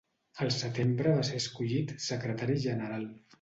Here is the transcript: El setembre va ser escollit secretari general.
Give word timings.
El 0.45 0.47
setembre 0.53 1.11
va 1.17 1.25
ser 1.27 1.37
escollit 1.41 1.93
secretari 2.07 2.57
general. 2.65 3.07